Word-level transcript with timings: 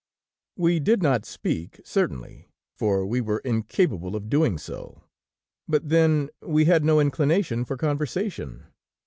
We 0.55 0.79
did 0.79 1.03
not 1.03 1.25
speak, 1.25 1.79
certainly, 1.85 2.49
for 2.75 3.05
we 3.05 3.21
were 3.21 3.37
incapable 3.45 4.15
of 4.15 4.31
doing 4.31 4.57
so, 4.57 5.03
but 5.67 5.89
then 5.89 6.31
we 6.41 6.65
had 6.65 6.83
no 6.83 6.99
inclination 6.99 7.65
for 7.65 7.77
conversation. 7.77 8.63